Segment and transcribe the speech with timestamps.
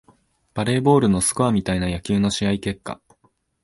[0.55, 2.99] バレーボールのスコアみたいな野球の試合結果